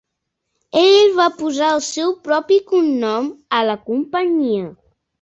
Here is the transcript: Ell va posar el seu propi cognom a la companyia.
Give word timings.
Ell 0.79 1.11
va 1.19 1.27
posar 1.41 1.69
el 1.75 1.85
seu 1.89 2.17
propi 2.31 2.59
cognom 2.73 3.31
a 3.61 3.65
la 3.71 3.81
companyia. 3.95 4.69